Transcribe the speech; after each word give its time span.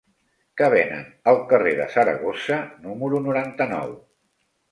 Què 0.59 0.69
venen 0.73 1.03
al 1.31 1.37
carrer 1.51 1.73
de 1.81 1.85
Saragossa 1.97 2.59
número 2.87 3.23
noranta-nou? 3.27 3.93